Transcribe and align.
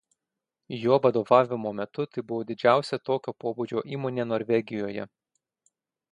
Jo 0.83 0.95
vadovavimo 1.01 1.73
metu 1.79 2.05
tai 2.15 2.23
buvo 2.31 2.47
didžiausia 2.51 2.99
tokio 3.09 3.33
pobūdžio 3.43 3.83
įmonė 3.97 4.25
Norvegijoje. 4.31 5.05